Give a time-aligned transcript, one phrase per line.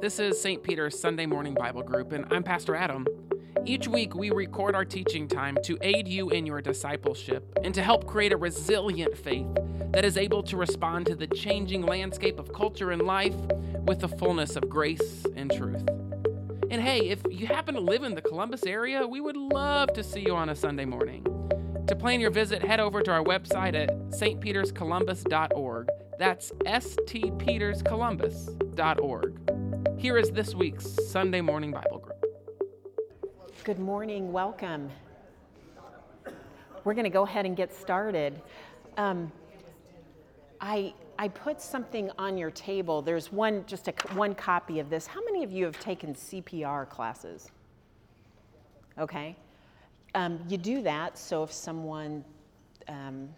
[0.00, 0.62] This is St.
[0.62, 3.06] Peter's Sunday Morning Bible Group, and I'm Pastor Adam.
[3.66, 7.82] Each week, we record our teaching time to aid you in your discipleship and to
[7.82, 9.46] help create a resilient faith
[9.90, 13.34] that is able to respond to the changing landscape of culture and life
[13.84, 15.86] with the fullness of grace and truth.
[16.70, 20.02] And hey, if you happen to live in the Columbus area, we would love to
[20.02, 21.26] see you on a Sunday morning.
[21.88, 25.88] To plan your visit, head over to our website at stpeterscolumbus.org.
[26.18, 29.49] That's stpeterscolumbus.org.
[30.00, 32.24] Here is this week's Sunday Morning Bible Group.
[33.64, 34.88] Good morning, welcome.
[36.84, 38.40] We're going to go ahead and get started.
[38.96, 39.30] Um,
[40.58, 43.02] I, I put something on your table.
[43.02, 45.06] There's one, just a, one copy of this.
[45.06, 47.50] How many of you have taken CPR classes?
[48.98, 49.36] Okay.
[50.14, 52.24] Um, you do that so if someone,
[52.88, 53.28] um,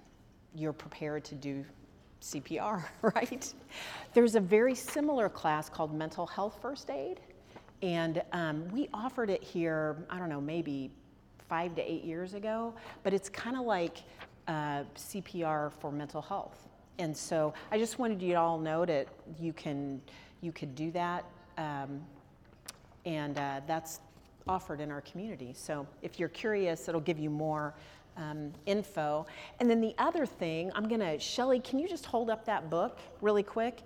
[0.54, 1.64] you're prepared to do
[2.22, 3.54] CPR, right?
[4.14, 7.20] There's a very similar class called Mental Health First Aid.
[7.82, 10.90] And um, we offered it here, I don't know, maybe
[11.48, 13.98] five to eight years ago, but it's kind of like
[14.46, 16.68] uh, CPR for mental health.
[16.98, 19.08] And so I just wanted you to all know that
[19.40, 20.00] you can
[20.40, 21.24] you could do that,
[21.56, 22.00] um,
[23.06, 24.00] and uh, that's
[24.46, 25.52] offered in our community.
[25.56, 27.74] So if you're curious, it'll give you more
[28.16, 29.26] um, info.
[29.60, 32.98] And then the other thing, I'm gonna Shelly, can you just hold up that book
[33.20, 33.82] really quick?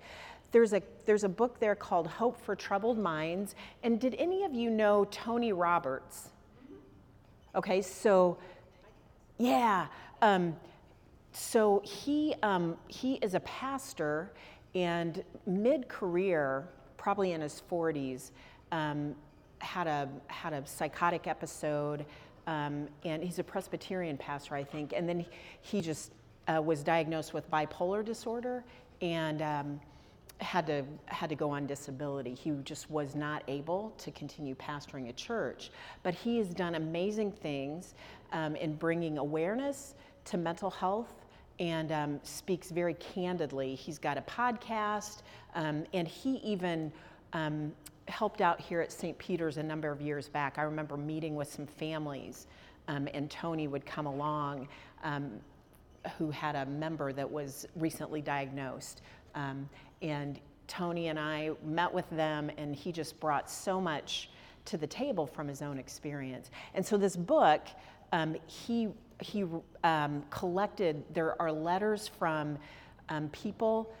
[0.51, 3.55] There's a there's a book there called Hope for Troubled Minds.
[3.83, 6.29] And did any of you know Tony Roberts?
[7.55, 8.37] Okay, so
[9.37, 9.87] yeah.
[10.21, 10.55] Um,
[11.31, 14.31] so he, um, he is a pastor,
[14.73, 16.67] and mid career,
[16.97, 18.31] probably in his 40s,
[18.71, 19.15] um,
[19.59, 22.05] had, a, had a psychotic episode.
[22.47, 24.93] Um, and he's a Presbyterian pastor, I think.
[24.95, 25.25] And then
[25.61, 26.13] he just
[26.47, 28.63] uh, was diagnosed with bipolar disorder
[29.01, 29.81] and um,
[30.39, 32.33] had to had to go on disability.
[32.33, 35.71] He just was not able to continue pastoring a church.
[36.03, 37.95] But he has done amazing things
[38.31, 39.95] um, in bringing awareness
[40.25, 41.13] to mental health
[41.59, 43.73] and um, speaks very candidly.
[43.75, 45.21] He's got a podcast,
[45.55, 46.91] um, and he even
[47.33, 47.71] um,
[48.07, 49.17] helped out here at St.
[49.17, 50.57] Peter's a number of years back.
[50.57, 52.47] I remember meeting with some families,
[52.87, 54.67] um, and Tony would come along
[55.03, 55.31] um,
[56.17, 59.01] who had a member that was recently diagnosed.
[59.35, 59.69] Um,
[60.01, 64.29] and Tony and I met with them, and he just brought so much
[64.65, 66.49] to the table from his own experience.
[66.73, 67.67] And so, this book,
[68.45, 68.89] he
[69.21, 69.45] he
[69.83, 72.57] um, collected, there are letters from
[73.09, 73.91] um, people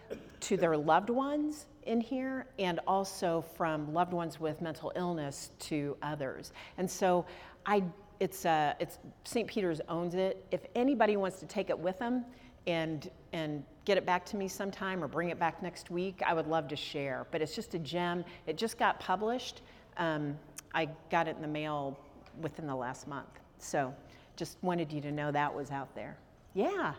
[0.41, 5.97] to their loved ones in here and also from loved ones with mental illness to
[6.01, 6.51] others.
[6.77, 7.25] And so
[7.65, 7.83] I,
[8.19, 9.47] it's, uh, it's St.
[9.47, 10.45] Peter's owns it.
[10.51, 12.25] If anybody wants to take it with them
[12.67, 16.33] and, and get it back to me sometime or bring it back next week, I
[16.33, 17.25] would love to share.
[17.31, 18.25] But it's just a gem.
[18.45, 19.61] It just got published.
[19.97, 20.37] Um,
[20.73, 21.97] I got it in the mail
[22.41, 23.39] within the last month.
[23.59, 23.93] So
[24.35, 26.17] just wanted you to know that was out there.
[26.53, 26.93] Yeah.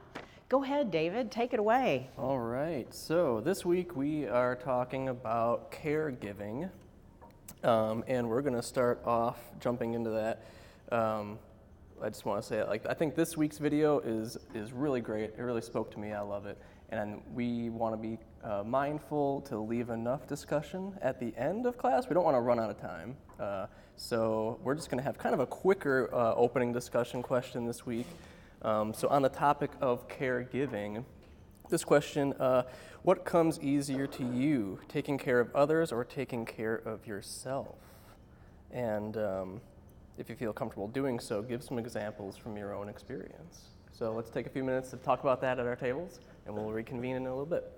[0.49, 1.31] Go ahead, David.
[1.31, 2.09] Take it away.
[2.17, 2.87] All right.
[2.95, 6.71] So this week we are talking about caregiving.
[7.63, 10.47] Um, and we're going to start off jumping into that.
[10.91, 11.39] Um,
[12.03, 15.35] I just want to say, like, I think this week's video is is really great.
[15.37, 16.13] It really spoke to me.
[16.13, 16.57] I love it,
[16.89, 21.77] and we want to be uh, mindful to leave enough discussion at the end of
[21.77, 22.09] class.
[22.09, 23.17] We don't want to run out of time.
[23.39, 23.67] Uh,
[23.97, 27.85] so we're just going to have kind of a quicker uh, opening discussion question this
[27.85, 28.07] week.
[28.63, 31.05] Um, so on the topic of caregiving,
[31.69, 32.63] this question, uh,
[33.03, 37.77] what comes easier to you, taking care of others or taking care of yourself?
[38.71, 39.61] And um,
[40.17, 43.69] if you feel comfortable doing so, give some examples from your own experience.
[43.93, 46.73] So let's take a few minutes to talk about that at our tables, and we'll
[46.73, 47.71] reconvene in a little bit.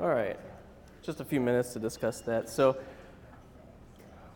[0.00, 0.38] All right,
[1.02, 2.48] just a few minutes to discuss that.
[2.48, 2.76] So,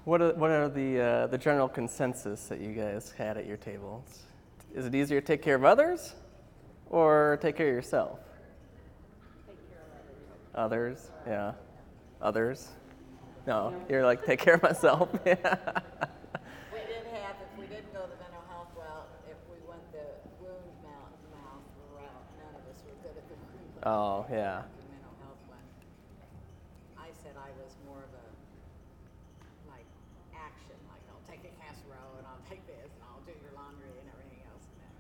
[0.05, 3.57] what are, what are the, uh, the general consensus that you guys had at your
[3.57, 4.26] tables?
[4.77, 6.15] Is it easier to take care of others
[6.91, 8.19] or take care of yourself?
[9.49, 9.89] Take care of
[10.55, 11.01] others.
[11.01, 11.53] Others, yeah.
[12.21, 12.69] Others?
[13.47, 15.09] No, you're like, take care of myself.
[15.25, 15.35] yeah.
[16.77, 20.05] We did have, if we didn't go the mental health route, if we went the
[20.45, 21.65] wound mouth, mouth
[21.97, 23.37] route, none of us were good at the.
[23.89, 24.61] Oh, yeah.
[24.77, 25.65] The mental health one.
[27.01, 28.27] I said I was more of a,
[29.73, 29.89] like,
[30.37, 33.97] action, like I'll take a casserole and I'll take this and I'll do your laundry
[33.97, 34.95] and everything else and that.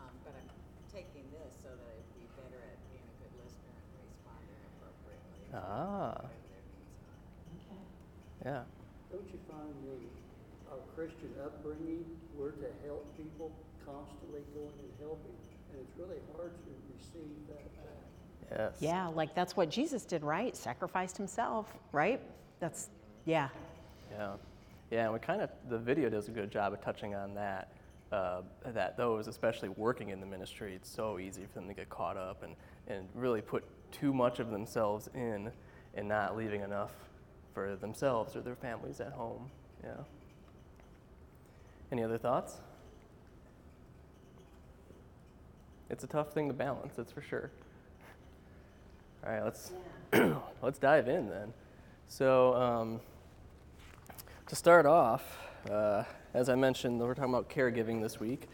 [0.00, 0.48] Um, but I'm
[0.88, 5.44] taking this so that I'd be better at being a good listener and responding appropriately.
[5.52, 7.18] to Ah, whatever their needs are.
[8.48, 8.62] Yeah.
[9.12, 12.04] Don't you find the, our Christian upbringing,
[12.34, 13.52] we're to help people,
[13.84, 15.36] constantly going and helping,
[15.72, 18.58] and it's really hard to receive that back.
[18.58, 18.76] Yes.
[18.80, 20.56] Yeah, like that's what Jesus did, right?
[20.56, 22.20] Sacrificed himself, right?
[22.58, 22.88] That's,
[23.26, 23.48] yeah.
[24.10, 24.32] Yeah,
[24.90, 27.72] yeah, and we kind of the video does a good job of touching on that.
[28.10, 31.90] Uh, that those, especially working in the ministry, it's so easy for them to get
[31.90, 32.56] caught up and,
[32.86, 33.62] and really put
[33.92, 35.50] too much of themselves in
[35.94, 36.92] and not leaving enough
[37.58, 39.50] for themselves or their families at home.
[39.82, 39.90] Yeah.
[41.90, 42.58] Any other thoughts?
[45.90, 47.50] It's a tough thing to balance, that's for sure.
[49.26, 49.72] All right, let's
[50.62, 51.52] let's dive in then.
[52.06, 52.54] So.
[52.54, 53.00] Um,
[54.46, 55.36] to start off,
[55.70, 58.48] uh, as I mentioned, we're talking about caregiving this week.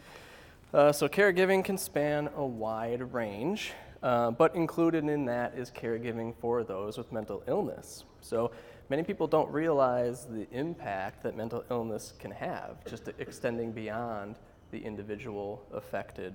[0.73, 3.71] Uh, so, caregiving can span a wide range,
[4.03, 8.03] uh, but included in that is caregiving for those with mental illness.
[8.19, 8.51] So,
[8.89, 14.37] many people don't realize the impact that mental illness can have, just extending beyond
[14.71, 16.33] the individual affected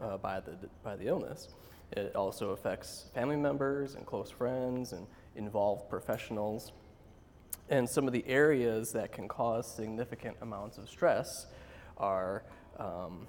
[0.00, 1.48] uh, by, the, by the illness.
[1.92, 6.72] It also affects family members and close friends and involved professionals.
[7.68, 11.46] And some of the areas that can cause significant amounts of stress
[11.98, 12.44] are,
[12.78, 13.26] um,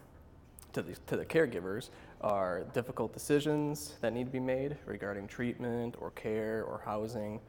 [0.73, 1.89] to, the, to the caregivers,
[2.21, 7.39] are difficult decisions that need to be made regarding treatment or care or housing,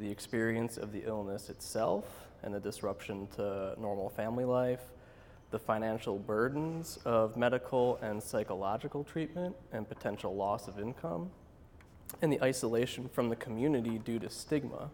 [0.00, 2.06] the experience of the illness itself
[2.42, 4.80] and the disruption to normal family life,
[5.50, 11.30] the financial burdens of medical and psychological treatment and potential loss of income,
[12.22, 14.90] and the isolation from the community due to stigma.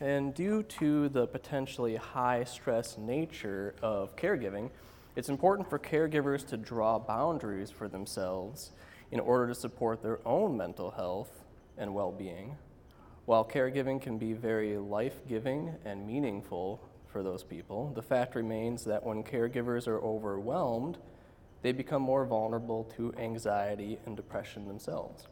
[0.00, 4.70] And due to the potentially high stress nature of caregiving,
[5.16, 8.70] it's important for caregivers to draw boundaries for themselves
[9.10, 11.44] in order to support their own mental health
[11.76, 12.56] and well being.
[13.28, 16.80] While caregiving can be very life giving and meaningful
[17.12, 20.96] for those people, the fact remains that when caregivers are overwhelmed,
[21.60, 25.28] they become more vulnerable to anxiety and depression themselves.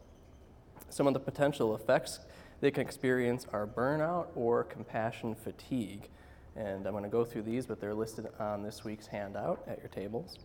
[0.89, 2.19] Some of the potential effects
[2.61, 6.07] they can experience are burnout or compassion fatigue.
[6.55, 9.79] And I'm going to go through these, but they're listed on this week's handout at
[9.79, 10.37] your tables.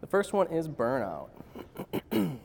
[0.00, 1.28] The first one is burnout.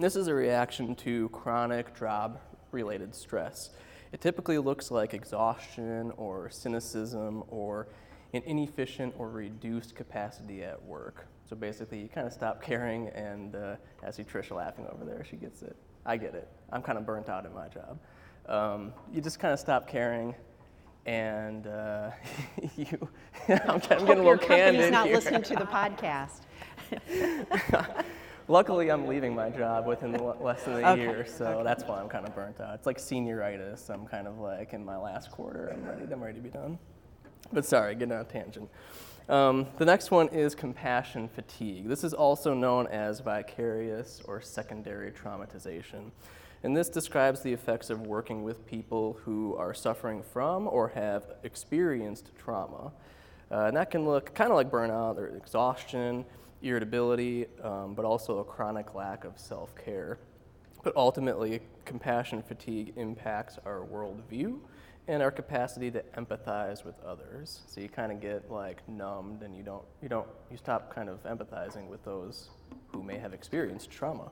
[0.00, 2.40] this is a reaction to chronic job
[2.72, 3.70] related stress.
[4.12, 7.88] It typically looks like exhaustion or cynicism or
[8.34, 11.26] an inefficient or reduced capacity at work.
[11.48, 13.76] So basically, you kind of stop caring, and uh,
[14.06, 15.24] I see Trisha laughing over there.
[15.24, 15.76] She gets it.
[16.06, 16.48] I get it.
[16.70, 17.98] I'm kind of burnt out in my job.
[18.46, 20.34] Um, you just kind of stop caring,
[21.04, 22.10] and uh,
[22.76, 23.08] you.
[23.48, 25.16] I'm, getting, Hope a little your company's not here.
[25.16, 26.40] listening to the podcast.
[28.48, 32.08] Luckily, I'm leaving my job within less than a Okay, year, so that's why I'm
[32.08, 32.74] kind of burnt out.
[32.74, 33.88] It's like senioritis.
[33.88, 35.72] I'm kind of like in my last quarter.
[35.72, 36.12] I'm ready.
[36.12, 36.78] I'm ready to be done.
[37.52, 38.68] But sorry, getting on a tangent.
[39.28, 41.88] Um, the next one is compassion fatigue.
[41.88, 46.10] This is also known as vicarious or secondary traumatization.
[46.64, 51.24] And this describes the effects of working with people who are suffering from or have
[51.44, 52.92] experienced trauma.
[53.50, 56.24] Uh, and that can look kind of like burnout or exhaustion,
[56.62, 60.18] irritability, um, but also a chronic lack of self care.
[60.82, 64.58] But ultimately, compassion fatigue impacts our worldview
[65.08, 67.60] and our capacity to empathize with others.
[67.66, 71.08] So you kind of get like numbed and you don't, you don't, you stop kind
[71.08, 72.50] of empathizing with those
[72.92, 74.30] who may have experienced trauma.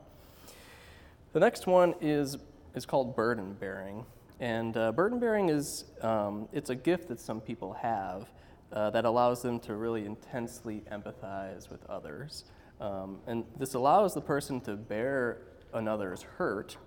[1.33, 2.37] The next one is,
[2.73, 4.05] is called burden bearing.
[4.39, 8.27] And uh, burden bearing is, um, it's a gift that some people have
[8.73, 12.45] uh, that allows them to really intensely empathize with others.
[12.79, 15.39] Um, and this allows the person to bear
[15.73, 16.77] another's hurt,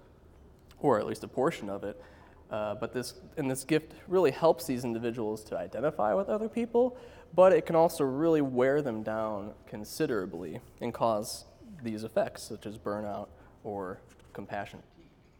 [0.81, 2.01] or at least a portion of it.
[2.51, 6.97] Uh, but this, and this gift really helps these individuals to identify with other people,
[7.35, 11.47] but it can also really wear them down considerably and cause
[11.83, 13.29] these effects, such as burnout
[13.65, 13.99] or
[14.33, 14.81] compassion.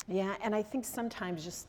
[0.09, 1.67] Yeah, and I think sometimes just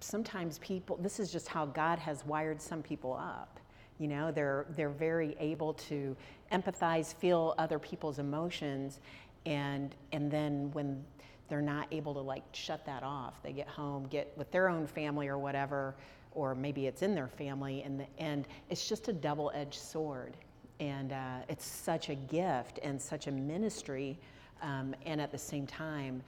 [0.00, 3.58] sometimes people this is just how God has wired some people up.
[3.98, 6.16] You know, they're they're very able to
[6.52, 9.00] empathize, feel other people's emotions
[9.46, 11.02] and and then when
[11.48, 14.86] they're not able to like shut that off, they get home, get with their own
[14.86, 15.94] family or whatever,
[16.32, 20.36] or maybe it's in their family and the, and it's just a double-edged sword.
[20.80, 24.18] And uh, it's such a gift and such a ministry
[24.60, 26.22] um, and at the same time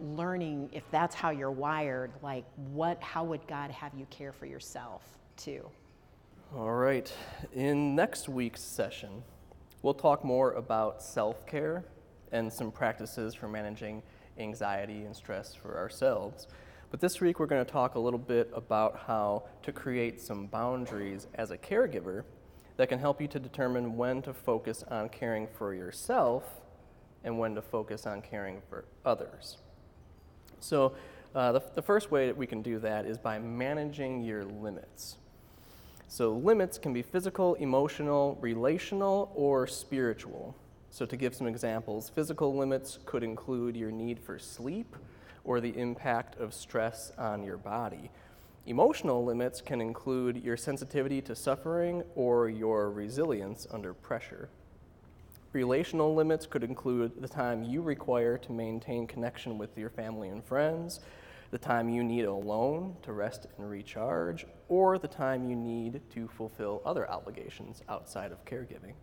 [0.00, 4.46] learning if that's how you're wired, like what, how would God have you care for
[4.46, 5.02] yourself
[5.36, 5.64] too?
[6.52, 7.12] All right.
[7.52, 9.24] In next week's session,
[9.82, 11.84] we'll talk more about self care
[12.30, 14.02] and some practices for managing
[14.38, 16.46] anxiety and stress for ourselves.
[16.92, 20.46] But this week, we're going to talk a little bit about how to create some
[20.46, 22.22] boundaries as a caregiver
[22.76, 26.44] that can help you to determine when to focus on caring for yourself
[27.24, 29.56] and when to focus on caring for others.
[30.60, 30.94] So,
[31.34, 35.16] uh, the, the first way that we can do that is by managing your limits.
[36.14, 40.54] So, limits can be physical, emotional, relational, or spiritual.
[40.90, 44.94] So, to give some examples, physical limits could include your need for sleep
[45.42, 48.12] or the impact of stress on your body.
[48.66, 54.48] Emotional limits can include your sensitivity to suffering or your resilience under pressure.
[55.52, 60.44] Relational limits could include the time you require to maintain connection with your family and
[60.44, 61.00] friends,
[61.54, 66.26] the time you need alone to rest and recharge, or the time you need to
[66.26, 68.94] fulfill other obligations outside of caregiving.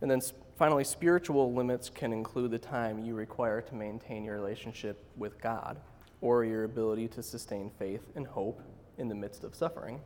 [0.00, 0.20] And then
[0.56, 5.80] finally, spiritual limits can include the time you require to maintain your relationship with God
[6.20, 8.62] or your ability to sustain faith and hope
[8.96, 10.00] in the midst of suffering.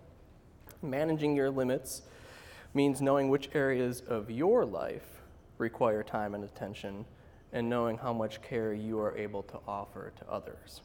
[0.80, 2.00] Managing your limits
[2.72, 5.20] means knowing which areas of your life
[5.58, 7.04] require time and attention
[7.52, 10.80] and knowing how much care you are able to offer to others.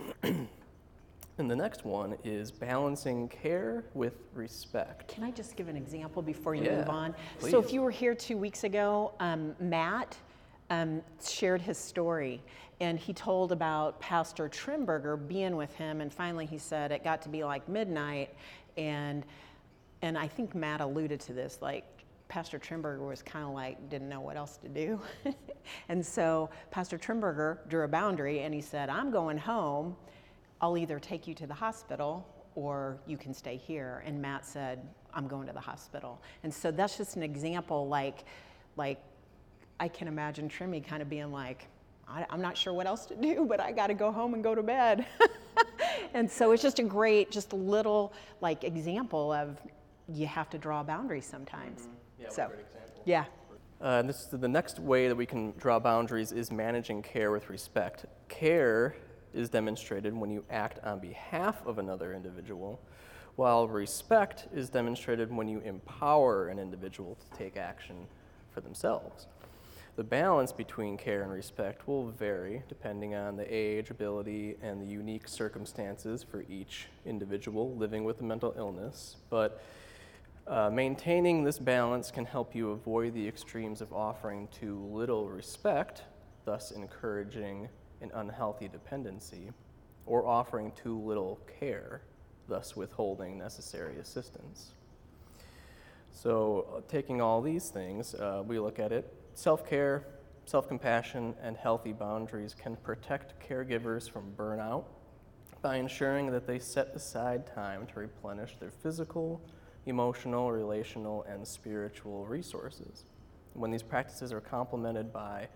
[0.22, 5.08] and the next one is balancing care with respect.
[5.08, 7.14] Can I just give an example before you Yeah, move on?
[7.40, 10.16] So, if you were here two weeks ago, um, Matt
[10.70, 12.42] um, shared his story,
[12.80, 17.22] and he told about Pastor Trimberger being with him, and finally he said it got
[17.22, 18.34] to be like midnight,
[18.76, 19.24] and
[20.02, 21.84] and I think Matt alluded to this, like
[22.32, 24.98] Pastor Trimberger was kind of like didn't know what else to do,
[25.90, 29.94] and so Pastor Trimberger drew a boundary, and he said, "I'm going home."
[30.62, 32.24] I'll either take you to the hospital
[32.54, 34.02] or you can stay here.
[34.06, 36.22] And Matt said, I'm going to the hospital.
[36.44, 38.24] And so that's just an example, like,
[38.76, 39.00] like
[39.80, 41.66] I can imagine Trimmy kind of being like,
[42.08, 44.42] I, I'm not sure what else to do, but I got to go home and
[44.42, 45.04] go to bed.
[46.14, 49.60] and so it's just a great, just little like example of
[50.08, 51.88] you have to draw boundaries sometimes.
[52.22, 53.02] Yeah, what a so, great example.
[53.04, 53.24] yeah.
[53.80, 57.50] Uh, and this, the next way that we can draw boundaries is managing care with
[57.50, 58.06] respect.
[58.28, 58.94] Care
[59.34, 62.80] is demonstrated when you act on behalf of another individual,
[63.34, 68.06] while respect is demonstrated when you empower an individual to take action
[68.52, 69.26] for themselves.
[69.96, 74.86] The balance between care and respect will vary depending on the age, ability, and the
[74.86, 79.62] unique circumstances for each individual living with a mental illness, but
[80.46, 86.02] uh, maintaining this balance can help you avoid the extremes of offering too little respect,
[86.44, 87.68] thus encouraging
[88.00, 89.50] an unhealthy dependency,
[90.06, 92.02] or offering too little care,
[92.48, 94.72] thus withholding necessary assistance.
[96.10, 100.04] So, uh, taking all these things, uh, we look at it self care,
[100.44, 104.84] self compassion, and healthy boundaries can protect caregivers from burnout
[105.62, 109.40] by ensuring that they set aside time to replenish their physical,
[109.86, 113.04] emotional, relational, and spiritual resources.
[113.54, 115.48] When these practices are complemented by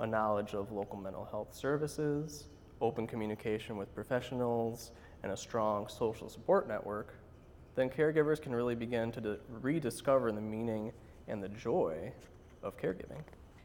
[0.00, 2.46] a knowledge of local mental health services,
[2.80, 4.92] open communication with professionals,
[5.22, 7.14] and a strong social support network,
[7.74, 10.92] then caregivers can really begin to di- rediscover the meaning
[11.28, 12.12] and the joy
[12.62, 13.22] of caregiving.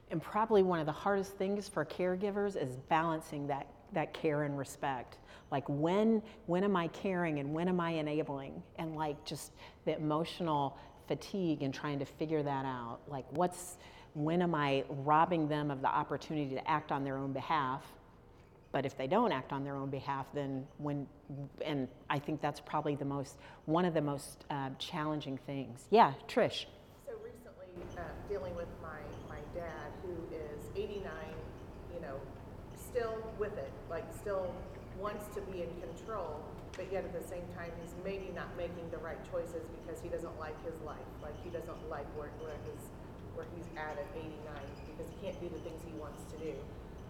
[0.10, 4.58] And probably one of the hardest things for caregivers is balancing that, that care and
[4.58, 5.18] respect.
[5.52, 8.62] Like when when am I caring and when am I enabling?
[8.78, 9.52] And like just
[9.86, 13.00] the emotional fatigue and trying to figure that out.
[13.08, 13.78] Like what's
[14.14, 17.84] when am I robbing them of the opportunity to act on their own behalf?
[18.72, 21.06] But if they don't act on their own behalf, then when,
[21.64, 25.88] and I think that's probably the most, one of the most uh, challenging things.
[25.90, 26.66] Yeah, Trish.
[27.06, 27.68] So recently,
[27.98, 31.12] uh, dealing with my, my dad, who is 89,
[31.94, 32.16] you know,
[32.78, 34.54] still with it, like still
[35.00, 36.40] wants to be in control,
[36.78, 40.10] but yet at the same time, he's maybe not making the right choices because he
[40.10, 41.10] doesn't like his life.
[41.22, 42.82] Like he doesn't like where, where his
[43.34, 44.28] where he's at at 89
[44.92, 46.54] because he can't do the things he wants to do,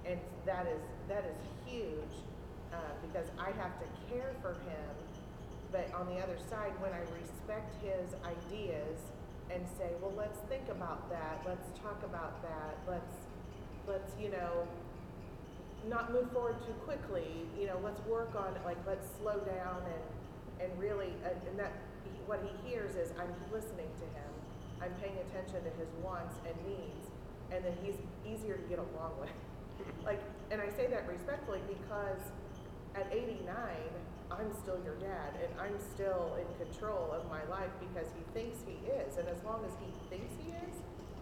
[0.06, 2.15] and that is that is huge
[2.72, 4.91] uh, because I have to care for him
[5.72, 9.00] but on the other side, when I respect his ideas
[9.50, 13.15] and say, well, let's think about that, let's talk about that, let's,
[13.88, 14.68] let's, you know,
[15.88, 17.25] not move forward too quickly,
[17.59, 21.59] you know, let's work on it, like, let's slow down and, and really, and, and
[21.59, 21.73] that,
[22.27, 24.31] what he hears is I'm listening to him,
[24.81, 27.09] I'm paying attention to his wants and needs,
[27.51, 29.29] and then he's easier to get along with.
[30.05, 30.21] Like,
[30.51, 32.21] and I say that respectfully because
[32.93, 33.47] at 89,
[34.31, 38.59] I'm still your dad, and I'm still in control of my life because he thinks
[38.65, 39.17] he is.
[39.17, 40.75] And as long as he thinks he is,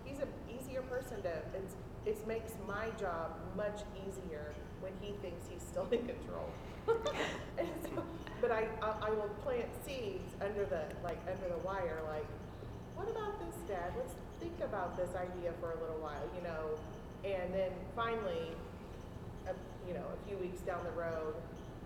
[0.06, 1.32] he's an easier person to.
[2.06, 6.50] It makes my job much easier when he thinks he's still in control.
[6.88, 8.04] so,
[8.42, 12.28] but I, I I will plant seeds under the like under the wire, like,
[12.96, 13.94] what about this, Dad?
[13.98, 16.26] Let's think about this idea for a little while.
[16.36, 16.80] You know,
[17.24, 18.56] And then finally,
[19.48, 19.54] a,
[19.88, 21.36] you know, a few weeks down the road,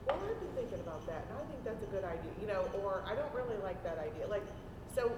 [0.05, 2.67] well, I've been thinking about that, and I think that's a good idea, you know,
[2.83, 4.27] or I don't really like that idea.
[4.27, 4.43] Like,
[4.95, 5.11] so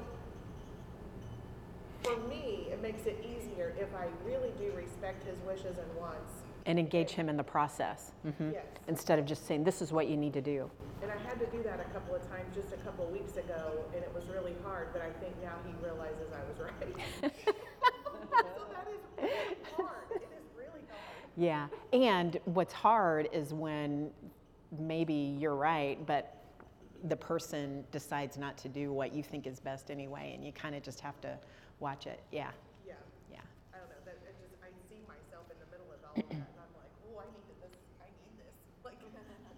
[2.06, 6.32] for me, it makes it easier if I really do respect his wishes and wants.
[6.68, 8.66] And engage him in the process mhm, Yes.
[8.88, 10.70] instead of just saying, this is what you need to do.
[11.04, 13.38] And I had to do that a couple of times just a couple of weeks
[13.38, 16.96] ago, and it was really hard, but I think now he realizes I was right.
[17.22, 20.06] so that is really hard.
[20.16, 21.30] It is really hard.
[21.38, 24.10] Yeah, and what's hard is when
[24.80, 26.32] maybe you're right, but
[27.04, 30.74] the person decides not to do what you think is best anyway, and you kind
[30.74, 31.38] of just have to
[31.80, 32.20] watch it.
[32.32, 32.52] Yeah,
[32.86, 32.94] Yeah.
[33.32, 33.40] yeah.
[33.74, 33.96] I don't know.
[34.06, 36.74] That it just I see myself in the middle of all of that, and I'm
[36.80, 37.76] like, oh, I needed this.
[38.02, 38.54] I need this.
[38.86, 38.96] Like,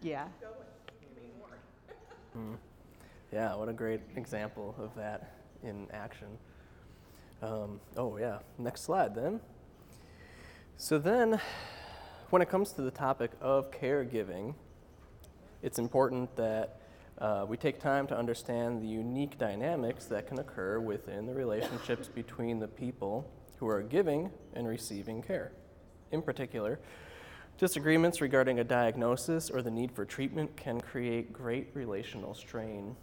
[0.02, 0.26] Yeah.
[0.26, 0.68] keep going.
[1.02, 2.58] Give me more.
[3.34, 6.30] Yeah, what a great example of that in action.
[7.42, 8.40] Um, oh, yeah.
[8.58, 9.42] Next slide then.
[10.78, 11.40] So, then
[12.30, 14.54] when it comes to the topic of caregiving,
[15.62, 16.80] it's important that
[17.20, 22.08] uh, we take time to understand the unique dynamics that can occur within the relationships
[22.08, 25.52] between the people who are giving and receiving care.
[26.12, 26.80] In particular,
[27.58, 32.96] disagreements regarding a diagnosis or the need for treatment can create great relational strain.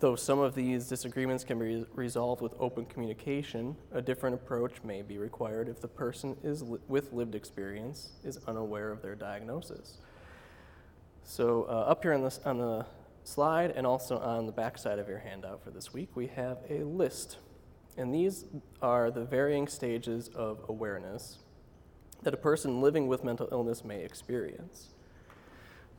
[0.00, 5.02] Though some of these disagreements can be resolved with open communication, a different approach may
[5.02, 9.98] be required if the person is li- with lived experience is unaware of their diagnosis.
[11.26, 12.86] So, uh, up here on, on the
[13.24, 16.58] slide and also on the back side of your handout for this week, we have
[16.68, 17.38] a list.
[17.96, 18.44] And these
[18.82, 21.38] are the varying stages of awareness
[22.22, 24.90] that a person living with mental illness may experience.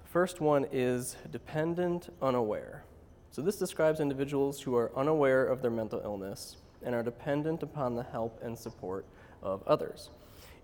[0.03, 2.83] The first one is dependent unaware.
[3.31, 7.95] So, this describes individuals who are unaware of their mental illness and are dependent upon
[7.95, 9.07] the help and support
[9.41, 10.11] of others.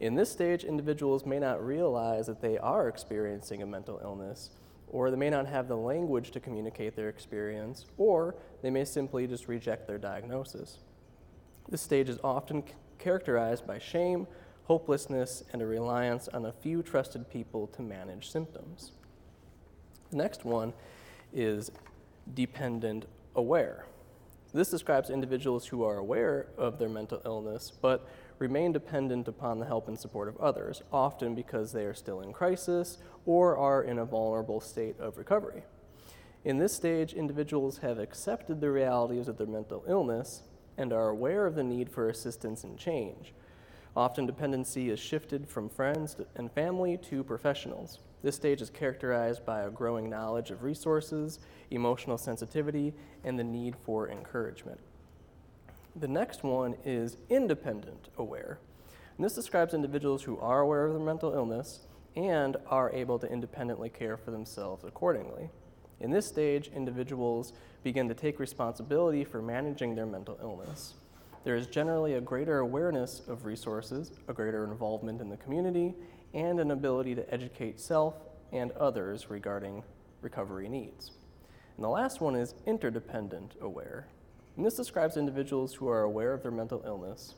[0.01, 4.49] In this stage, individuals may not realize that they are experiencing a mental illness,
[4.87, 9.27] or they may not have the language to communicate their experience, or they may simply
[9.27, 10.79] just reject their diagnosis.
[11.69, 14.25] This stage is often c- characterized by shame,
[14.63, 18.93] hopelessness, and a reliance on a few trusted people to manage symptoms.
[20.09, 20.73] The next one
[21.31, 21.71] is
[22.33, 23.85] dependent aware.
[24.51, 28.09] This describes individuals who are aware of their mental illness but
[28.41, 32.33] remain dependent upon the help and support of others, often because they are still in
[32.33, 35.61] crisis or are in a vulnerable state of recovery.
[36.43, 40.41] In this stage, individuals have accepted the realities of their mental illness
[40.75, 43.31] and are aware of the need for assistance and change.
[43.95, 47.99] Often, dependency is shifted from friends and family to professionals.
[48.23, 51.37] This stage is characterized by a growing knowledge of resources,
[51.69, 54.79] emotional sensitivity, and the need for encouragement.
[55.95, 58.59] The next one is independent aware.
[59.17, 61.81] And this describes individuals who are aware of their mental illness
[62.15, 65.49] and are able to independently care for themselves accordingly.
[65.99, 70.93] In this stage, individuals begin to take responsibility for managing their mental illness.
[71.43, 75.93] There is generally a greater awareness of resources, a greater involvement in the community,
[76.33, 78.15] and an ability to educate self
[78.51, 79.83] and others regarding
[80.21, 81.11] recovery needs.
[81.75, 84.07] And the last one is interdependent aware.
[84.55, 87.35] And this describes individuals who are aware of their mental illness,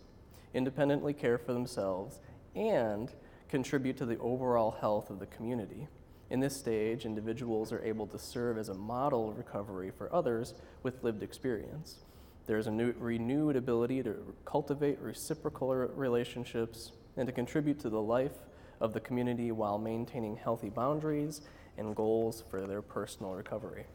[0.53, 2.19] independently care for themselves,
[2.55, 3.11] and
[3.49, 5.87] contribute to the overall health of the community.
[6.29, 10.55] In this stage, individuals are able to serve as a model of recovery for others
[10.81, 11.99] with lived experience.
[12.47, 18.01] There is a new, renewed ability to cultivate reciprocal relationships and to contribute to the
[18.01, 18.33] life
[18.81, 21.41] of the community while maintaining healthy boundaries
[21.77, 23.85] and goals for their personal recovery.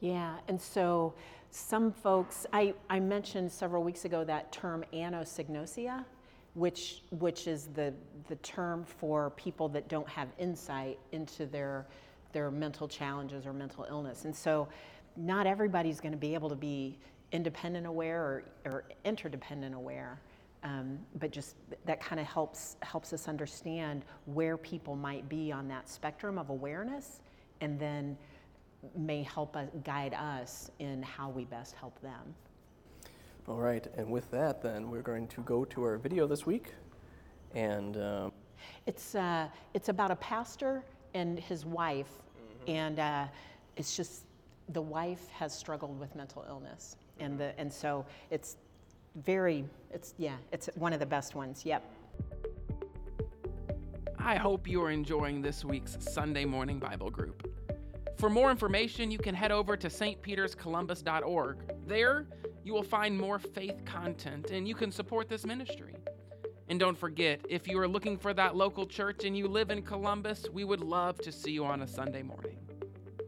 [0.00, 1.14] Yeah, and so
[1.56, 6.04] some folks, I, I mentioned several weeks ago that term anosognosia,
[6.52, 7.94] which, which is the,
[8.28, 11.86] the term for people that don't have insight into their,
[12.32, 14.26] their mental challenges or mental illness.
[14.26, 14.68] And so
[15.16, 16.98] not everybody's going to be able to be
[17.32, 20.20] independent aware or, or interdependent aware.
[20.62, 21.54] Um, but just
[21.86, 26.50] that kind of helps helps us understand where people might be on that spectrum of
[26.50, 27.20] awareness,
[27.60, 28.16] and then
[28.96, 32.34] may help us, guide us in how we best help them.
[33.48, 36.74] All right, and with that, then we're going to go to our video this week.
[37.54, 38.32] And um,
[38.86, 40.82] It's uh, it's about a pastor
[41.14, 42.10] and his wife,
[42.66, 43.26] and uh,
[43.76, 44.24] it's just
[44.70, 48.56] the wife has struggled with mental illness, and the and so it's
[49.24, 51.64] very it's yeah it's one of the best ones.
[51.64, 51.82] Yep.
[54.18, 57.48] I hope you are enjoying this week's Sunday morning Bible group.
[58.16, 61.58] For more information, you can head over to stpeterscolumbus.org.
[61.86, 62.26] There,
[62.64, 65.94] you will find more faith content and you can support this ministry.
[66.68, 69.82] And don't forget, if you are looking for that local church and you live in
[69.82, 72.56] Columbus, we would love to see you on a Sunday morning.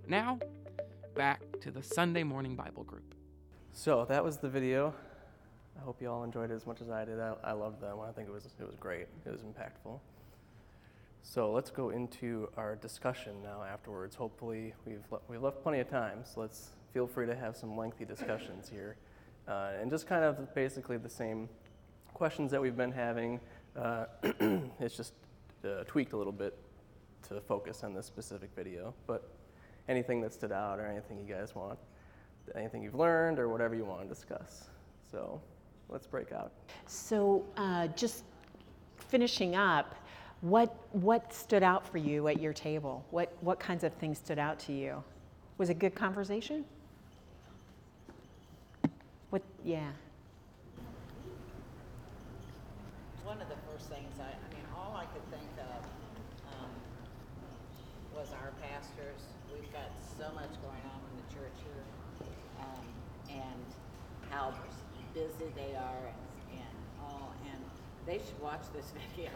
[0.09, 0.38] Now,
[1.14, 3.14] back to the Sunday morning Bible group.
[3.72, 4.94] So that was the video.
[5.79, 7.20] I hope you all enjoyed it as much as I did.
[7.20, 8.09] I, I loved that one.
[8.09, 9.07] I think it was it was great.
[9.24, 10.01] It was impactful.
[11.31, 13.62] So let's go into our discussion now.
[13.62, 16.21] Afterwards, hopefully we've le- we've left plenty of time.
[16.25, 18.97] So let's feel free to have some lengthy discussions here,
[19.47, 21.51] uh, and just kind of basically the same
[22.14, 23.41] questions that we've been having.
[23.77, 24.07] Uh,
[24.81, 25.12] it's just
[25.67, 26.57] uh, tweaked a little bit
[27.29, 28.95] to focus on this specific video.
[29.07, 29.31] But
[29.87, 31.79] anything that stood out or anything you guys want,
[32.55, 34.71] anything you've learned or whatever you want to discuss.
[35.12, 35.43] So
[35.91, 36.53] let's break out.
[36.87, 38.25] So, uh, just
[38.97, 39.95] finishing up,
[40.40, 43.05] what what stood out for you at your table?
[43.11, 45.03] What what kinds of things stood out to you?
[45.59, 46.64] Was it a good conversation?
[49.31, 49.42] What?
[49.64, 49.90] Yeah.
[53.24, 55.83] One of the first things I, I mean, all I could think of
[56.55, 56.70] um,
[58.16, 59.20] was our pastors.
[59.53, 61.85] We've got so much going on in the church here,
[62.61, 62.87] um,
[63.29, 63.64] and
[64.31, 64.55] how
[65.12, 67.35] busy they are, and, and all.
[67.53, 67.68] And
[68.09, 69.31] they should watch this video.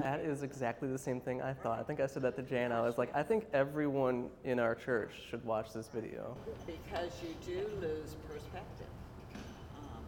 [0.00, 1.80] That is exactly the same thing I thought.
[1.80, 2.70] I think I said that to Jan.
[2.70, 6.36] I was like, I think everyone in our church should watch this video.
[6.66, 8.92] because you do lose perspective.
[9.74, 10.04] Um,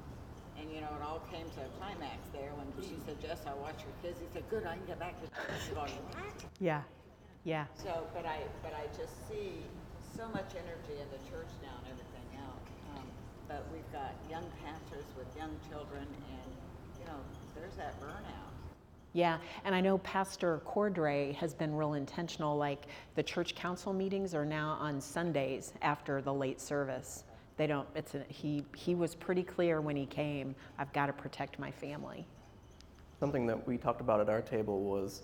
[0.61, 3.54] and you know, it all came to a climax there when she said, "Jess, I
[3.54, 6.83] watch your kids." He said, "Good, I can get back to church." Going, "What?" Yeah.
[7.42, 7.64] Yeah.
[7.74, 9.64] So, but I, but I just see
[10.14, 12.68] so much energy in the church now and everything else.
[12.94, 13.06] Um,
[13.48, 16.50] but we've got young pastors with young children, and
[17.00, 17.18] you know,
[17.61, 18.40] there's that burnout.
[19.12, 22.57] Yeah, and I know Pastor Cordray has been real intentional.
[22.57, 27.25] Like the church council meetings are now on Sundays after the late service.
[27.57, 27.88] They don't.
[27.94, 28.64] It's a, he.
[28.77, 30.55] He was pretty clear when he came.
[30.79, 32.25] I've got to protect my family.
[33.18, 35.23] Something that we talked about at our table was,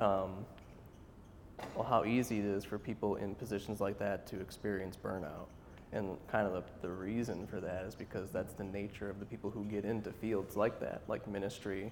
[0.00, 0.46] um,
[1.74, 5.48] well, how easy it is for people in positions like that to experience burnout.
[5.92, 9.26] And kind of the, the reason for that is because that's the nature of the
[9.26, 11.90] people who get into fields like that, like ministry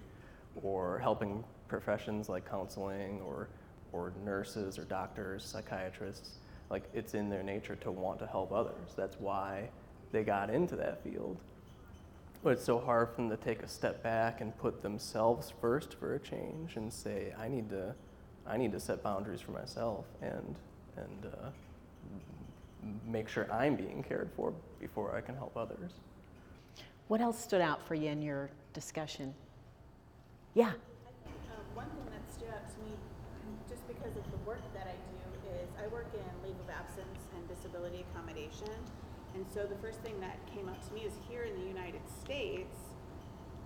[0.62, 3.48] or helping professions like counseling or,
[3.92, 6.38] or nurses or doctors, psychiatrists.
[6.68, 8.92] Like it's in their nature to want to help others.
[8.96, 9.70] That's why
[10.12, 11.38] they got into that field.
[12.42, 15.94] But it's so hard for them to take a step back and put themselves first
[15.94, 17.94] for a change and say, I need to,
[18.46, 20.54] I need to set boundaries for myself and,
[20.96, 21.48] and uh,
[23.06, 25.92] make sure I'm being cared for before I can help others.
[27.08, 29.34] What else stood out for you in your discussion?
[30.54, 30.72] Yeah.
[30.72, 30.74] Um,
[31.74, 32.96] one thing that stood out to me,
[33.68, 37.28] just because of the work that I do, is I work in leave of absence
[37.36, 38.74] and disability accommodation.
[39.34, 42.00] And so the first thing that came up to me is here in the United
[42.08, 42.76] States,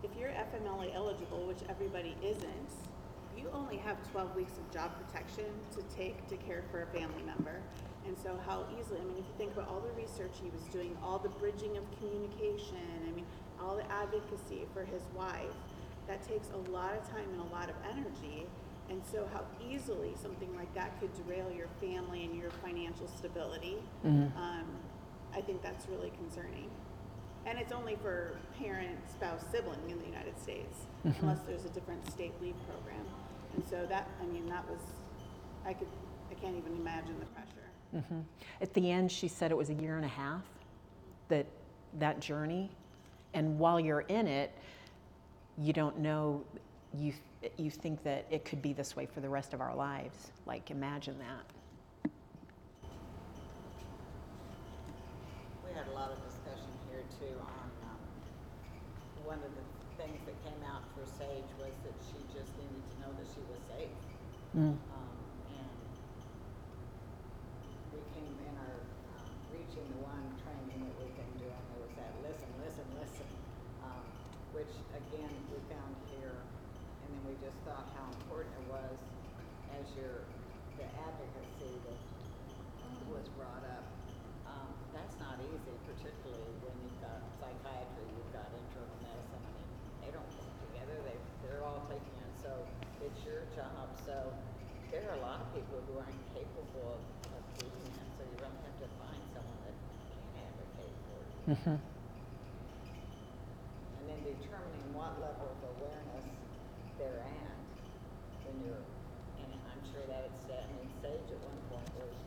[0.03, 2.73] if you're FMLA eligible, which everybody isn't,
[3.37, 7.23] you only have 12 weeks of job protection to take to care for a family
[7.23, 7.61] member.
[8.11, 10.63] And so how easily, I mean, if you think about all the research he was
[10.73, 13.25] doing, all the bridging of communication, I mean,
[13.63, 15.55] all the advocacy for his wife,
[16.09, 18.49] that takes a lot of time and a lot of energy.
[18.89, 23.77] And so how easily something like that could derail your family and your financial stability,
[24.37, 24.67] um,
[25.33, 26.69] I think that's really concerning.
[27.47, 30.79] And it's only for parent, spouse, sibling in the United States,
[31.23, 33.07] unless there's a different state leave program.
[33.55, 34.81] And so that, I mean, that was,
[35.65, 35.87] I could,
[36.29, 37.60] I can't even imagine the pressure.
[38.61, 40.43] At the end, she said it was a year and a half
[41.29, 41.47] that
[41.99, 42.71] that journey,
[43.35, 44.53] and while you're in it,
[45.59, 46.45] you don't know.
[46.97, 47.13] You
[47.57, 50.31] you think that it could be this way for the rest of our lives.
[50.47, 52.11] Like imagine that.
[55.65, 57.99] We had a lot of discussion here too on, um,
[59.25, 59.65] one of the
[60.03, 63.41] things that came out for Sage was that she just needed to know that she
[63.47, 63.95] was safe.
[64.91, 65.15] Um,
[65.55, 65.79] and
[67.95, 68.77] we came in our,
[69.15, 73.29] um, reaching the one training that we've been doing, there was that listen, listen, listen.
[73.87, 74.03] Um,
[74.51, 78.99] which again, we found here, and then we just thought how important it was
[79.79, 80.27] as your,
[80.83, 81.99] the advocacy that
[83.07, 83.87] was brought up.
[84.51, 89.43] Um, that's not easy, particularly when you've got psychiatry, you've got internal medicine.
[89.47, 89.71] I mean,
[90.03, 90.97] they don't work together.
[91.07, 91.15] They
[91.47, 92.33] they're all taking it.
[92.43, 92.51] So
[93.03, 93.87] it's your job.
[94.03, 94.35] So
[94.91, 98.11] there are a lot of people who aren't capable of, of doing that.
[98.19, 99.77] So you really have to find someone that
[100.11, 101.55] can advocate for you.
[101.55, 101.79] Mm-hmm.
[103.99, 106.27] And then determining what level of awareness
[106.99, 107.55] they're at
[108.51, 108.83] when you're,
[109.47, 112.19] and I'm sure that it's set, I mean, Sage at one point was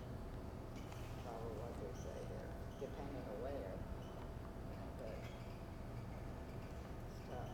[1.28, 2.48] probably what they say here,
[2.80, 3.76] depending aware.
[5.04, 5.20] But
[7.12, 7.52] it's tough.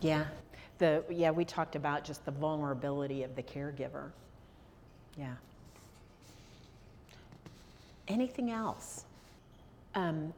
[0.00, 0.37] Yeah.
[0.78, 4.10] The yeah, we talked about just the vulnerability of the caregiver.
[5.16, 5.34] Yeah.
[8.06, 9.04] Anything else?
[9.94, 10.32] Um,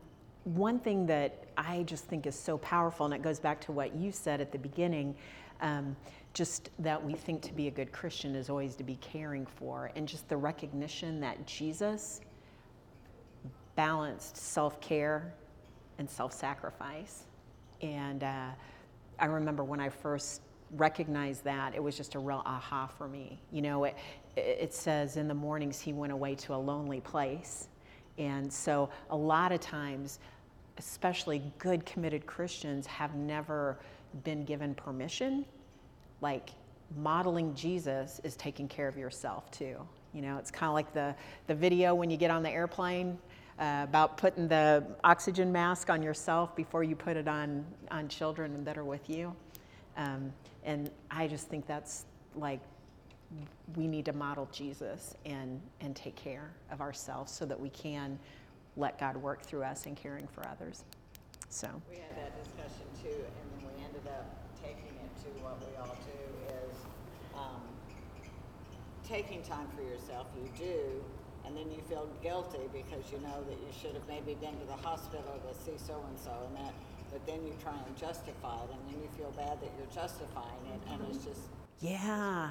[0.45, 3.95] one thing that I just think is so powerful, and it goes back to what
[3.95, 5.15] you said at the beginning,
[5.61, 5.95] um,
[6.33, 9.91] just that we think to be a good Christian is always to be caring for,
[9.95, 12.21] and just the recognition that Jesus
[13.77, 15.33] balanced self care
[15.99, 17.25] and self sacrifice.
[17.83, 18.49] And uh,
[19.21, 20.41] I remember when I first
[20.77, 23.41] recognized that, it was just a real aha for me.
[23.53, 23.97] You know, it,
[24.37, 27.69] it says in the mornings he went away to a lonely place.
[28.19, 30.21] And so a lot of times,
[30.79, 33.79] especially good committed Christians have never
[34.25, 35.45] been given permission.
[36.21, 36.51] Like
[36.97, 39.77] modeling Jesus is taking care of yourself too.
[40.13, 41.15] You know, it's kind of like the,
[41.47, 43.19] the video when you get on the airplane
[43.61, 48.65] uh, about putting the oxygen mask on yourself before you put it on, on children
[48.65, 49.35] that are with you.
[49.97, 50.33] Um,
[50.65, 52.61] and I just think that's like
[53.77, 58.19] we need to model Jesus and, and take care of ourselves so that we can
[58.77, 60.85] let God work through us in caring for others.
[61.51, 64.25] So We had that discussion too, and then we ended up
[64.63, 66.77] taking it to what we all do is,
[67.37, 67.61] um,
[69.05, 71.05] taking time for yourself, you do,
[71.51, 74.67] and then you feel guilty because you know that you should have maybe been to
[74.67, 76.73] the hospital to see so-and-so and that,
[77.11, 80.63] but then you try and justify it, and then you feel bad that you're justifying
[80.73, 81.41] it, and it's just,
[81.81, 82.51] Yeah.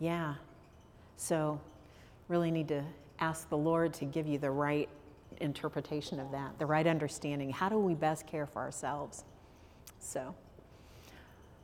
[0.00, 0.34] Yeah.
[1.16, 1.60] So,
[2.28, 2.82] really need to
[3.20, 4.88] ask the Lord to give you the right
[5.40, 7.50] interpretation of that, the right understanding.
[7.50, 9.24] How do we best care for ourselves?
[9.98, 10.34] So,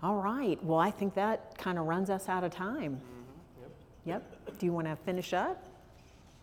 [0.02, 0.62] all right.
[0.62, 3.00] Well, I think that kind of runs us out of time.
[3.00, 3.62] Mm-hmm.
[3.62, 4.22] Yep.
[4.46, 4.58] Yep.
[4.58, 5.64] Do you want to finish up?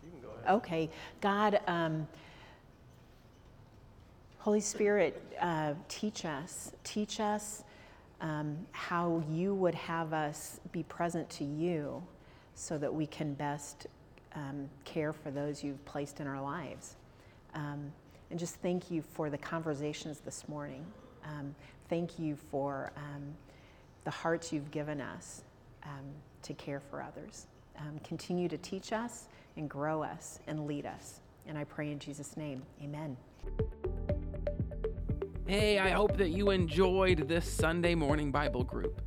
[0.04, 0.35] You can go ahead.
[0.48, 0.90] Okay.
[1.20, 2.06] God, um,
[4.38, 6.72] Holy Spirit, uh, teach us.
[6.84, 7.64] Teach us
[8.20, 12.02] um, how you would have us be present to you
[12.54, 13.86] so that we can best
[14.34, 16.96] um, care for those you've placed in our lives.
[17.54, 17.92] Um,
[18.30, 20.84] and just thank you for the conversations this morning.
[21.24, 21.54] Um,
[21.88, 23.22] thank you for um,
[24.04, 25.42] the hearts you've given us
[25.84, 26.04] um,
[26.42, 27.46] to care for others.
[27.78, 31.20] Um, continue to teach us and grow us and lead us.
[31.46, 33.16] And I pray in Jesus' name, amen.
[35.46, 39.00] Hey, I hope that you enjoyed this Sunday morning Bible group.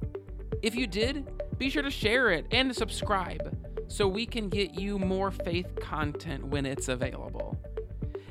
[0.62, 5.00] If you did, be sure to share it and subscribe so we can get you
[5.00, 7.58] more faith content when it's available.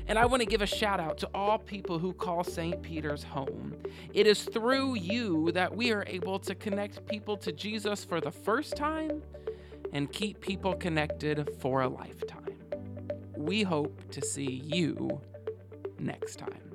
[0.07, 2.81] And I want to give a shout out to all people who call St.
[2.81, 3.75] Peter's home.
[4.11, 8.31] It is through you that we are able to connect people to Jesus for the
[8.31, 9.21] first time
[9.93, 12.57] and keep people connected for a lifetime.
[13.35, 15.21] We hope to see you
[15.99, 16.68] next time.